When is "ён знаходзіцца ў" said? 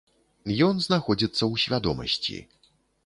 0.67-1.53